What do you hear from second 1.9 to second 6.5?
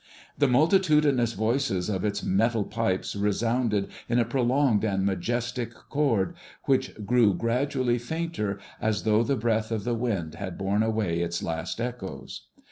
its metal pipes resounded in a prolonged and majestic chord,